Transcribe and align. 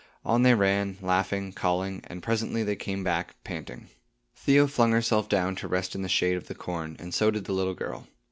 On 0.25 0.41
they 0.41 0.55
ran, 0.55 0.97
laughing, 0.99 1.53
calling, 1.53 2.01
and 2.07 2.23
presently 2.23 2.63
they 2.63 2.75
came 2.75 3.03
back, 3.03 3.35
panting. 3.43 3.87
Theo 4.35 4.65
flung 4.65 4.93
herself 4.93 5.29
down 5.29 5.55
to 5.57 5.67
rest 5.67 5.93
in 5.93 6.01
the 6.01 6.09
shade 6.09 6.37
of 6.37 6.47
the 6.47 6.55
corn, 6.55 6.95
and 6.97 7.13
so 7.13 7.29
did 7.29 7.45
the 7.45 7.53
little 7.53 7.75
girl. 7.75 8.07